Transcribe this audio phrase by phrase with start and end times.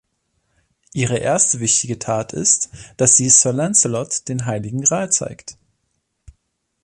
[0.93, 5.57] Ihre erste wichtige Tat ist, dass sie Sir Lancelot den Heiligen Gral zeigt.